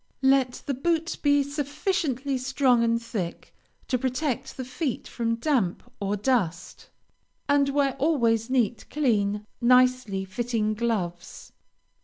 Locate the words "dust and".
6.17-7.69